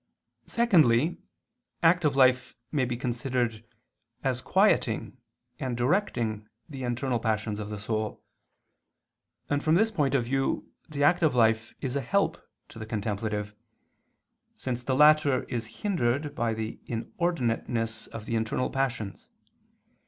[0.47, 1.19] Secondly,
[1.83, 3.63] active life may be considered
[4.23, 5.15] as quieting
[5.59, 8.23] and directing the internal passions of the soul;
[9.47, 13.53] and from this point of view the active life is a help to the contemplative,
[14.57, 19.29] since the latter is hindered by the inordinateness of the internal passions.